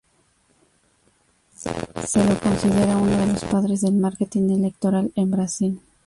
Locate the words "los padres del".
3.33-3.93